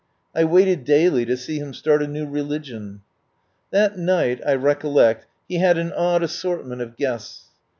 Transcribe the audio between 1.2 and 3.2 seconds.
to see him start a new religion.